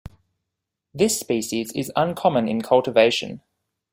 [0.95, 3.41] This species is uncommon in cultivation.